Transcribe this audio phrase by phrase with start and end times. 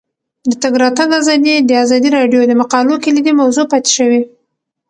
[0.49, 4.21] د تګ راتګ ازادي د ازادي راډیو د مقالو کلیدي موضوع پاتې شوی.